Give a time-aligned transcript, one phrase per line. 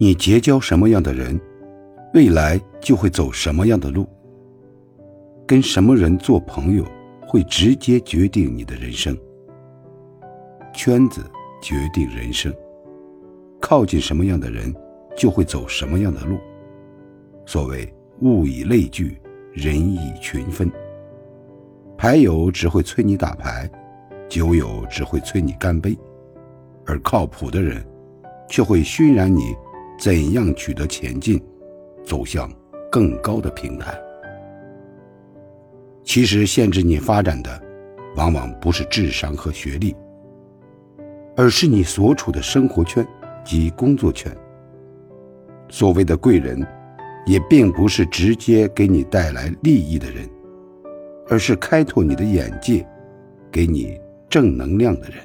[0.00, 1.38] 你结交什么样的人，
[2.14, 4.06] 未来就会走什么样的路。
[5.44, 6.84] 跟什么人做朋友，
[7.26, 9.18] 会直接决定你的人生。
[10.72, 11.20] 圈子
[11.60, 12.54] 决定人生，
[13.60, 14.72] 靠近什么样的人，
[15.16, 16.38] 就会走什么样的路。
[17.44, 19.20] 所谓物以类聚，
[19.52, 20.70] 人以群分。
[21.96, 23.68] 牌友只会催你打牌，
[24.28, 25.98] 酒友只会催你干杯，
[26.86, 27.84] 而靠谱的人，
[28.48, 29.56] 却会熏染你
[29.98, 31.42] 怎样取得前进，
[32.04, 32.50] 走向
[32.90, 33.98] 更高的平台。
[36.04, 37.62] 其实限制你发展的，
[38.16, 39.94] 往往不是智商和学历，
[41.36, 43.06] 而是你所处的生活圈
[43.44, 44.34] 及工作圈。
[45.68, 46.66] 所谓的贵人，
[47.26, 50.26] 也并不是直接给你带来利益的人。
[51.30, 52.86] 而是开拓你的眼界，
[53.52, 55.18] 给你正能量的人。